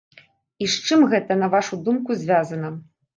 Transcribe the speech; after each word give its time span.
І 0.63 0.69
з 0.75 0.87
чым 0.87 1.03
гэта, 1.11 1.37
на 1.41 1.49
вашу 1.55 1.79
думку, 1.91 2.17
звязана? 2.23 2.73